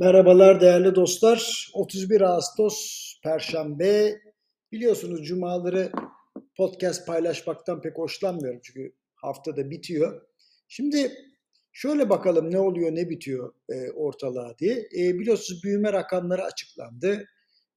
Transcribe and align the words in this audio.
Merhabalar 0.00 0.60
değerli 0.60 0.94
dostlar. 0.94 1.70
31 1.74 2.20
Ağustos 2.20 3.14
Perşembe. 3.22 4.20
Biliyorsunuz 4.72 5.26
cumaları 5.26 5.92
podcast 6.56 7.06
paylaşmaktan 7.06 7.80
pek 7.80 7.98
hoşlanmıyorum 7.98 8.60
çünkü 8.62 8.92
haftada 9.14 9.70
bitiyor. 9.70 10.22
Şimdi 10.68 11.12
şöyle 11.72 12.10
bakalım 12.10 12.50
ne 12.50 12.58
oluyor 12.58 12.94
ne 12.94 13.10
bitiyor 13.10 13.54
e, 13.68 13.90
ortalığa 13.90 14.58
diye. 14.58 14.88
E, 14.98 15.18
biliyorsunuz 15.18 15.64
büyüme 15.64 15.92
rakamları 15.92 16.44
açıklandı. 16.44 17.26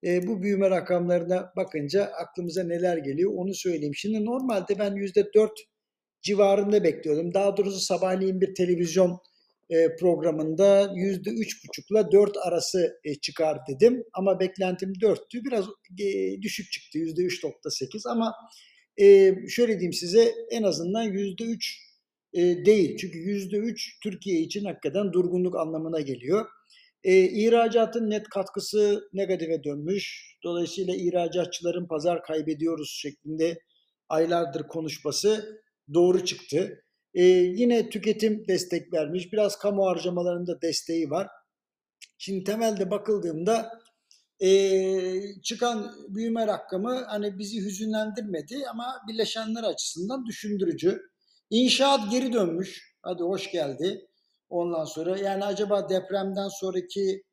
E, 0.04 0.28
bu 0.28 0.42
büyüme 0.42 0.70
rakamlarına 0.70 1.54
bakınca 1.55 2.05
aklımıza 2.05 2.64
neler 2.64 2.98
geliyor 2.98 3.32
onu 3.36 3.54
söyleyeyim. 3.54 3.96
Şimdi 3.96 4.26
normalde 4.26 4.80
ben 4.80 4.96
%4 4.96 5.50
civarında 6.21 6.84
bekliyordum. 6.84 7.34
Daha 7.34 7.58
doğrusu 7.58 7.80
sabahleyin 7.80 8.42
bir 8.42 8.55
televizyon 8.55 9.20
programında 10.00 10.91
yüzde 10.95 11.30
üç 11.30 11.63
buçukla 11.63 12.12
dört 12.12 12.38
arası 12.38 13.00
e, 13.04 13.16
çıkar 13.16 13.58
dedim. 13.70 14.04
Ama 14.13 14.40
beklentim 14.40 14.94
dörttü. 15.02 15.44
Biraz 15.44 15.66
e, 15.99 16.41
düşük 16.41 16.71
çıktı 16.71 16.98
yüzde 16.98 17.21
üç 17.21 17.44
nokta 17.44 17.70
sekiz 17.70 18.05
ama 18.05 18.34
şöyle 19.49 19.73
diyeyim 19.73 19.94
size 19.94 20.31
en 20.52 20.63
azından 20.63 21.04
yüzde 21.04 21.44
üç 21.44 21.80
değil. 22.35 22.98
Çünkü 22.98 23.18
yüzde 23.18 23.57
üç 23.57 23.99
Türkiye 24.04 24.40
için 24.40 24.66
hakikaten 24.66 25.13
durgunluk 25.13 25.55
anlamına 25.55 26.02
geliyor. 26.02 26.45
E, 27.04 27.23
ihracatın 27.23 28.09
net 28.09 28.30
katkısı 28.30 29.09
negatife 29.13 29.63
dönmüş. 29.63 30.35
Dolayısıyla 30.43 30.95
ihracatçıların 30.95 31.88
pazar 31.88 32.23
kaybediyoruz 32.23 32.99
şeklinde 33.02 33.59
aylardır 34.09 34.68
konuşması 34.68 35.62
doğru 35.93 36.26
çıktı. 36.26 36.83
E, 37.13 37.23
yine 37.23 37.90
tüketim 37.90 38.48
destek 38.48 38.94
vermiş. 38.94 39.34
Biraz 39.34 39.58
kamu 39.58 39.85
harcamalarında 39.85 40.62
desteği 40.62 41.09
var. 41.09 41.27
Şimdi 42.17 42.44
temelde 42.44 42.91
bakıldığımda 42.91 43.80
e, 44.40 45.41
çıkan 45.41 45.91
büyüme 46.07 46.48
rakamı 46.48 47.05
hani 47.07 47.40
bizi 47.40 47.65
hüzünlendirmedi 47.65 48.63
ama 48.70 49.01
bileşenler 49.07 49.63
açısından 49.63 50.26
düşündürücü. 50.26 51.01
İnşaat 51.49 52.12
geri 52.12 52.34
dönmüş. 52.34 52.96
Hadi 53.01 53.23
hoş 53.23 53.51
geldi. 53.51 54.07
Ondan 54.49 54.85
sonra 54.85 55.18
yani 55.18 55.45
acaba 55.45 55.90
depremden 55.90 56.48
sonraki 56.48 57.23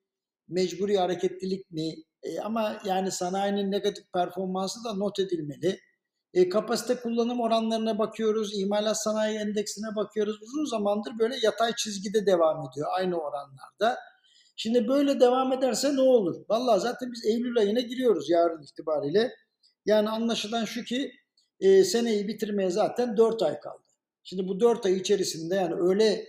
mecburi 0.48 0.98
hareketlilik 0.98 1.70
mi? 1.70 1.94
E, 2.22 2.40
ama 2.40 2.82
yani 2.86 3.10
sanayinin 3.10 3.70
negatif 3.70 4.04
performansı 4.12 4.84
da 4.84 4.94
not 4.94 5.18
edilmeli. 5.18 5.80
E, 6.34 6.48
kapasite 6.48 6.94
kullanım 6.94 7.40
oranlarına 7.40 7.98
bakıyoruz, 7.98 8.60
imalat 8.60 9.02
sanayi 9.02 9.38
endeksine 9.38 9.96
bakıyoruz. 9.96 10.42
Uzun 10.42 10.64
zamandır 10.64 11.18
böyle 11.18 11.36
yatay 11.42 11.72
çizgide 11.76 12.26
devam 12.26 12.68
ediyor 12.70 12.88
aynı 12.90 13.16
oranlarda. 13.16 13.98
Şimdi 14.56 14.88
böyle 14.88 15.20
devam 15.20 15.52
ederse 15.52 15.96
ne 15.96 16.00
olur? 16.00 16.44
Vallahi 16.48 16.80
zaten 16.80 17.12
biz 17.12 17.24
Eylül 17.24 17.58
ayına 17.58 17.80
giriyoruz 17.80 18.30
yarın 18.30 18.62
itibariyle. 18.62 19.34
Yani 19.86 20.08
anlaşılan 20.10 20.64
şu 20.64 20.84
ki 20.84 21.12
e, 21.60 21.84
seneyi 21.84 22.28
bitirmeye 22.28 22.70
zaten 22.70 23.16
4 23.16 23.42
ay 23.42 23.60
kaldı. 23.60 23.82
Şimdi 24.22 24.48
bu 24.48 24.60
4 24.60 24.86
ay 24.86 24.96
içerisinde 24.96 25.54
yani 25.54 25.74
öyle 25.74 26.26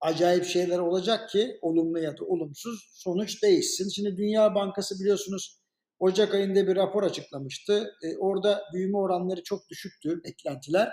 acayip 0.00 0.44
şeyler 0.44 0.78
olacak 0.78 1.30
ki 1.30 1.58
olumlu 1.62 1.98
ya 1.98 2.18
da 2.18 2.24
olumsuz 2.24 2.90
sonuç 2.94 3.42
değişsin. 3.42 3.88
Şimdi 3.88 4.16
Dünya 4.16 4.54
Bankası 4.54 5.00
biliyorsunuz 5.00 5.58
Ocak 5.98 6.34
ayında 6.34 6.66
bir 6.66 6.76
rapor 6.76 7.02
açıklamıştı. 7.02 7.94
E, 8.02 8.16
orada 8.16 8.62
büyüme 8.74 8.98
oranları 8.98 9.42
çok 9.42 9.68
düşüktü 9.68 10.20
beklentiler. 10.24 10.92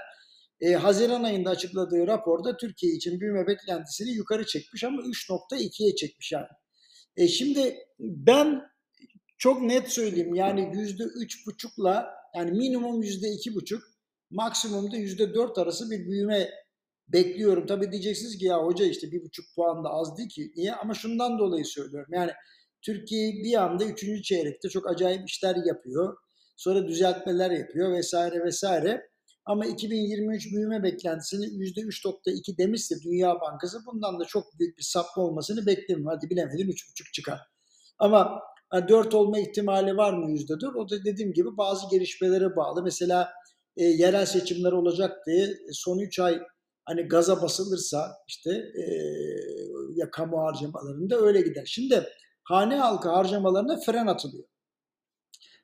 E, 0.62 0.74
Haziran 0.74 1.24
ayında 1.24 1.50
açıkladığı 1.50 2.08
raporda 2.08 2.58
Türkiye 2.58 2.94
için 2.94 3.20
büyüme 3.20 3.48
beklentisini 3.48 4.12
yukarı 4.12 4.46
çekmiş 4.46 4.84
ama 4.84 5.02
3.2'ye 5.02 5.96
çekmiş 5.96 6.32
yani. 6.32 6.48
E, 7.18 7.28
şimdi 7.28 7.78
ben 8.00 8.62
çok 9.38 9.62
net 9.62 9.90
söyleyeyim 9.90 10.36
yani 10.36 10.72
yüzde 10.74 11.04
üç 11.04 11.48
buçukla 11.48 12.10
yani 12.36 12.52
minimum 12.52 13.04
yüzde 13.04 13.30
iki 13.30 13.56
buçuk 13.56 13.84
maksimumda 14.32 14.98
yüzde 14.98 15.34
dört 15.34 15.58
arası 15.58 15.92
bir 15.92 16.08
büyüme 16.08 16.50
bekliyorum. 17.08 17.66
Tabii 17.68 17.92
diyeceksiniz 17.92 18.38
ki 18.38 18.46
ya 18.46 18.58
hoca 18.58 18.86
işte 18.86 19.12
bir 19.12 19.24
buçuk 19.24 19.46
puan 19.56 19.84
da 19.84 19.90
az 19.90 20.18
değil 20.18 20.30
ki. 20.30 20.52
Niye? 20.56 20.76
Ama 20.76 20.94
şundan 20.94 21.40
dolayı 21.40 21.66
söylüyorum. 21.66 22.14
Yani 22.14 22.32
Türkiye 22.82 23.34
bir 23.34 23.64
anda 23.64 23.86
üçüncü 23.86 24.22
çeyrekte 24.22 24.70
çok 24.70 24.90
acayip 24.90 25.30
işler 25.30 25.56
yapıyor. 25.66 26.18
Sonra 26.58 26.88
düzeltmeler 26.88 27.52
yapıyor 27.52 27.94
vesaire 27.94 28.44
vesaire. 28.44 29.12
Ama 29.46 29.66
2023 29.66 30.52
büyüme 30.54 30.84
beklentisini 30.84 31.46
%3.2 31.46 32.58
demişse 32.58 32.96
Dünya 33.04 33.42
Bankası 33.42 33.80
bundan 33.86 34.20
da 34.20 34.26
çok 34.26 34.60
büyük 34.60 34.78
bir 34.78 34.84
sapma 34.84 35.24
olmasını 35.24 35.66
beklemiyorum. 35.66 36.18
Hadi 36.18 36.30
bilemedim 36.30 36.70
3.5 36.70 37.12
çıkar. 37.14 37.40
Ama 38.00 38.40
4 38.88 39.14
olma 39.14 39.40
ihtimali 39.40 39.98
var 39.98 40.14
mı 40.14 40.32
%4? 40.32 40.78
O 40.78 40.90
da 40.90 41.04
dediğim 41.06 41.34
gibi 41.34 41.58
bazı 41.58 41.90
gelişmelere 41.92 42.56
bağlı. 42.56 42.84
Mesela 42.84 43.30
e, 43.78 43.84
yerel 43.84 44.26
seçimler 44.26 44.72
olacak 44.72 45.18
diye 45.28 45.50
son 45.72 46.00
3 46.00 46.20
ay 46.20 46.40
hani 46.86 47.02
gaza 47.02 47.42
basılırsa 47.42 48.12
işte 48.28 48.52
e, 48.52 48.84
ya 49.96 50.12
kamu 50.12 50.40
harcamalarında 50.40 51.18
öyle 51.18 51.42
gider. 51.42 51.64
Şimdi 51.66 52.08
hane 52.44 52.76
halkı 52.76 53.10
harcamalarına 53.10 53.80
fren 53.80 54.08
atılıyor. 54.08 54.48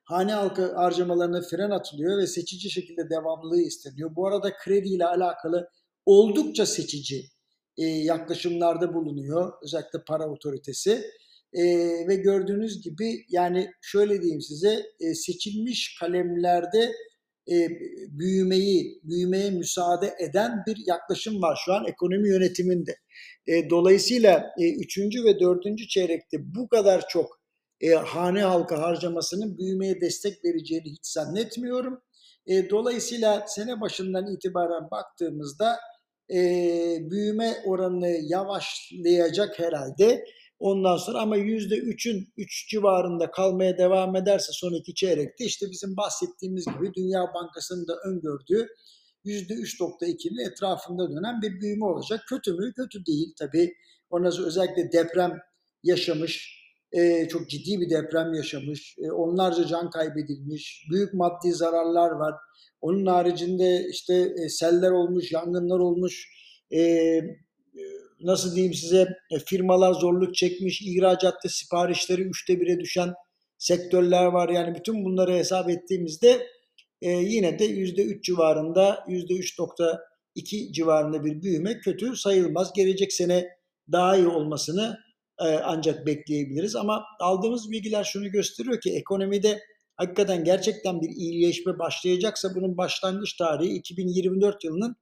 Hane 0.03 0.33
halkı 0.33 0.75
harcamalarına 0.75 1.41
fren 1.41 1.69
atılıyor 1.69 2.17
ve 2.21 2.27
seçici 2.27 2.69
şekilde 2.69 3.09
devamlılığı 3.09 3.61
isteniyor. 3.61 4.15
Bu 4.15 4.27
arada 4.27 4.57
kredi 4.57 4.89
ile 4.89 5.05
alakalı 5.05 5.69
oldukça 6.05 6.65
seçici 6.65 7.25
e, 7.77 7.83
yaklaşımlarda 7.85 8.93
bulunuyor. 8.93 9.53
Özellikle 9.63 10.03
para 10.07 10.29
otoritesi. 10.29 11.11
E, 11.53 11.63
ve 12.07 12.15
gördüğünüz 12.15 12.81
gibi 12.81 13.25
yani 13.29 13.71
şöyle 13.81 14.21
diyeyim 14.21 14.41
size 14.41 14.85
e, 14.99 15.15
seçilmiş 15.15 15.97
kalemlerde 15.99 16.93
e, 17.51 17.69
büyümeyi, 18.09 19.01
büyümeye 19.03 19.51
müsaade 19.51 20.13
eden 20.19 20.63
bir 20.67 20.77
yaklaşım 20.87 21.41
var 21.41 21.59
şu 21.65 21.73
an 21.73 21.85
ekonomi 21.85 22.29
yönetiminde. 22.29 22.95
E, 23.47 23.69
dolayısıyla 23.69 24.45
e, 24.59 24.73
üçüncü 24.73 25.23
ve 25.23 25.39
dördüncü 25.39 25.87
çeyrekte 25.87 26.37
bu 26.55 26.67
kadar 26.67 27.07
çok 27.07 27.41
e, 27.81 27.89
hane 27.89 28.41
halka 28.41 28.81
harcamasının 28.81 29.57
büyümeye 29.57 30.01
destek 30.01 30.45
vereceğini 30.45 30.91
hiç 30.91 31.07
zannetmiyorum. 31.07 32.01
E, 32.47 32.69
dolayısıyla 32.69 33.45
sene 33.47 33.81
başından 33.81 34.33
itibaren 34.33 34.91
baktığımızda 34.91 35.77
e, 36.33 36.37
büyüme 37.01 37.57
oranı 37.65 38.17
yavaşlayacak 38.21 39.59
herhalde. 39.59 40.25
Ondan 40.59 40.97
sonra 40.97 41.19
ama 41.19 41.37
yüzde 41.37 41.75
üçün 41.75 42.33
üç 42.37 42.69
civarında 42.69 43.31
kalmaya 43.31 43.77
devam 43.77 44.15
ederse 44.15 44.51
son 44.51 44.73
iki 44.73 44.93
çeyrekte 44.95 45.45
işte 45.45 45.65
bizim 45.71 45.97
bahsettiğimiz 45.97 46.65
gibi 46.65 46.93
Dünya 46.93 47.21
Bankası'nın 47.33 47.87
da 47.87 47.93
öngördüğü 48.05 48.67
yüzde 49.23 49.53
3.2'nin 49.53 50.51
etrafında 50.51 51.09
dönen 51.09 51.41
bir 51.41 51.61
büyüme 51.61 51.85
olacak. 51.85 52.23
Kötü 52.29 52.53
mü? 52.53 52.73
Kötü 52.75 53.05
değil 53.05 53.33
tabii. 53.39 53.73
Ondan 54.09 54.45
özellikle 54.45 54.91
deprem 54.91 55.39
yaşamış, 55.83 56.63
e, 56.91 57.27
çok 57.27 57.49
ciddi 57.49 57.81
bir 57.81 57.89
deprem 57.89 58.33
yaşamış, 58.33 58.95
e, 58.97 59.11
onlarca 59.11 59.65
can 59.67 59.89
kaybedilmiş, 59.89 60.87
büyük 60.91 61.13
maddi 61.13 61.51
zararlar 61.51 62.11
var. 62.11 62.35
Onun 62.81 63.05
haricinde 63.05 63.85
işte 63.91 64.13
e, 64.13 64.49
seller 64.49 64.91
olmuş, 64.91 65.31
yangınlar 65.31 65.79
olmuş, 65.79 66.29
e, 66.73 66.79
nasıl 68.21 68.55
diyeyim 68.55 68.73
size 68.73 69.07
e, 69.31 69.39
firmalar 69.39 69.93
zorluk 69.93 70.35
çekmiş, 70.35 70.81
ihracatta 70.81 71.49
siparişleri 71.49 72.21
üçte 72.21 72.61
bire 72.61 72.79
düşen 72.79 73.13
sektörler 73.57 74.25
var. 74.25 74.49
Yani 74.49 74.75
bütün 74.75 75.05
bunları 75.05 75.33
hesap 75.33 75.69
ettiğimizde 75.69 76.47
e, 77.01 77.09
yine 77.09 77.59
de 77.59 77.65
yüzde 77.65 78.03
üç 78.03 78.25
civarında, 78.25 79.05
yüzde 79.07 79.33
üç 79.33 79.59
nokta 79.59 80.01
iki 80.35 80.73
civarında 80.73 81.25
bir 81.25 81.41
büyüme 81.41 81.79
kötü 81.79 82.15
sayılmaz. 82.15 82.73
Gelecek 82.73 83.13
sene 83.13 83.47
daha 83.91 84.17
iyi 84.17 84.27
olmasını 84.27 84.97
e, 85.39 85.45
ancak 85.45 86.05
bekleyebiliriz. 86.05 86.75
Ama 86.75 87.03
aldığımız 87.19 87.71
bilgiler 87.71 88.03
şunu 88.03 88.31
gösteriyor 88.31 88.81
ki 88.81 88.93
ekonomide 88.95 89.59
hakikaten 89.95 90.43
gerçekten 90.43 91.01
bir 91.01 91.09
iyileşme 91.09 91.79
başlayacaksa 91.79 92.55
bunun 92.55 92.77
başlangıç 92.77 93.33
tarihi 93.33 93.73
2024 93.73 94.63
yılının 94.63 94.95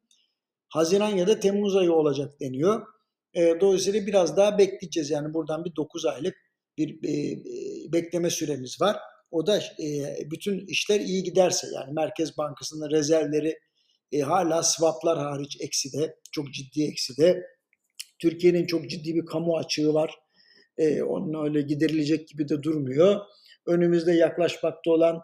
Haziran 0.70 1.10
ya 1.10 1.28
da 1.28 1.40
Temmuz 1.40 1.76
ayı 1.76 1.94
olacak 1.94 2.40
deniyor. 2.40 2.95
E, 3.36 3.60
dolayısıyla 3.62 4.08
biraz 4.08 4.38
daha 4.38 4.58
bekleyeceğiz. 4.58 5.10
Yani 5.10 5.34
buradan 5.34 5.66
bir 5.66 5.76
9 5.76 6.06
aylık 6.06 6.36
bir 6.78 6.90
e, 6.90 7.44
bekleme 7.94 8.30
süremiz 8.30 8.82
var. 8.82 8.98
O 9.32 9.48
da 9.48 9.58
e, 9.58 10.18
bütün 10.32 10.68
işler 10.68 11.00
iyi 11.00 11.24
giderse 11.24 11.68
yani 11.76 11.94
Merkez 11.94 12.38
Bankası'nın 12.38 12.92
rezervleri 12.92 13.60
e, 14.12 14.20
hala 14.20 14.64
swaplar 14.64 15.18
hariç 15.18 15.58
ekside, 15.62 16.16
çok 16.32 16.54
ciddi 16.54 16.84
ekside. 16.84 17.44
Türkiye'nin 18.20 18.66
çok 18.66 18.90
ciddi 18.90 19.16
bir 19.16 19.26
kamu 19.26 19.58
açığı 19.58 19.94
var. 19.94 20.16
E, 20.78 21.04
onun 21.04 21.46
öyle 21.46 21.62
giderilecek 21.62 22.28
gibi 22.28 22.50
de 22.50 22.64
durmuyor. 22.64 23.22
Önümüzde 23.66 24.12
yaklaşmakta 24.12 24.92
olan 24.92 25.22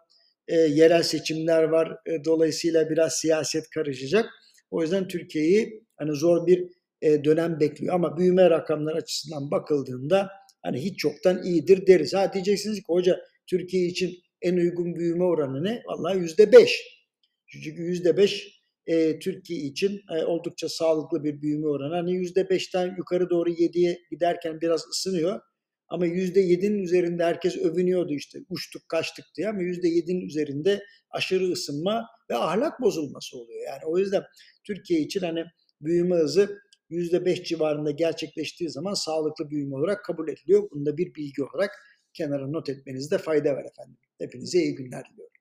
e, 0.47 0.55
yerel 0.55 1.03
seçimler 1.03 1.63
var. 1.63 1.97
E, 2.05 2.25
dolayısıyla 2.25 2.89
biraz 2.89 3.13
siyaset 3.13 3.69
karışacak. 3.69 4.29
O 4.71 4.81
yüzden 4.81 5.07
Türkiye'yi 5.07 5.83
hani 5.97 6.15
zor 6.15 6.47
bir 6.47 6.67
e, 7.01 7.23
dönem 7.23 7.59
bekliyor. 7.59 7.95
Ama 7.95 8.17
büyüme 8.17 8.49
rakamları 8.49 8.97
açısından 8.97 9.51
bakıldığında 9.51 10.29
hani 10.63 10.81
hiç 10.81 10.99
çoktan 10.99 11.43
iyidir 11.43 11.87
deriz. 11.87 12.13
Ha 12.13 12.33
diyeceksiniz 12.33 12.77
ki 12.77 12.85
hoca 12.87 13.19
Türkiye 13.47 13.85
için 13.85 14.11
en 14.41 14.57
uygun 14.57 14.95
büyüme 14.95 15.23
oranı 15.23 15.63
ne? 15.63 15.83
Vallahi 15.85 16.17
yüzde 16.17 16.51
beş. 16.51 17.01
Çünkü 17.47 17.81
yüzde 17.81 18.17
beş 18.17 18.61
e, 18.87 19.19
Türkiye 19.19 19.59
için 19.59 20.01
e, 20.15 20.23
oldukça 20.23 20.69
sağlıklı 20.69 21.23
bir 21.23 21.41
büyüme 21.41 21.67
oranı. 21.67 21.95
Hani 21.95 22.13
yüzde 22.13 22.49
beşten 22.49 22.95
yukarı 22.97 23.29
doğru 23.29 23.49
yediye 23.49 23.99
giderken 24.11 24.61
biraz 24.61 24.81
ısınıyor. 24.87 25.41
Ama 25.87 26.05
yüzde 26.05 26.39
yedinin 26.39 26.79
üzerinde 26.83 27.23
herkes 27.23 27.57
övünüyordu 27.57 28.13
işte 28.13 28.39
uçtuk 28.49 28.89
kaçtık 28.89 29.25
diye 29.37 29.49
ama 29.49 29.61
yüzde 29.61 29.87
yedinin 29.87 30.21
üzerinde 30.21 30.83
aşırı 31.09 31.51
ısınma 31.51 32.05
ve 32.29 32.35
ahlak 32.35 32.81
bozulması 32.81 33.37
oluyor. 33.37 33.59
Yani 33.67 33.81
o 33.85 33.97
yüzden 33.97 34.23
Türkiye 34.63 34.99
için 34.99 35.19
hani 35.19 35.43
büyüme 35.81 36.15
hızı 36.15 36.57
yüzde 36.91 37.25
beş 37.25 37.43
civarında 37.43 37.91
gerçekleştiği 37.91 38.69
zaman 38.69 38.93
sağlıklı 38.93 39.49
büyüme 39.49 39.75
olarak 39.75 40.05
kabul 40.05 40.29
ediliyor. 40.29 40.69
Bunu 40.71 40.85
da 40.85 40.97
bir 40.97 41.15
bilgi 41.15 41.43
olarak 41.43 41.71
kenara 42.13 42.47
not 42.47 42.69
etmenizde 42.69 43.17
fayda 43.17 43.55
var 43.55 43.65
efendim. 43.65 43.97
Hepinize 44.19 44.59
iyi 44.59 44.75
günler 44.75 45.03
diliyorum. 45.11 45.40